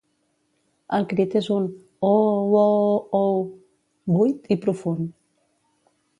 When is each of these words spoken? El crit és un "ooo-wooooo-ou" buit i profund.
El 0.97 1.03
crit 1.11 1.35
és 1.39 1.49
un 1.55 1.67
"ooo-wooooo-ou" 2.13 3.39
buit 4.17 4.51
i 4.57 4.61
profund. 4.67 5.15